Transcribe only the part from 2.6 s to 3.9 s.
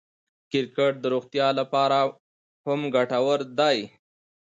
هم ګټور دئ.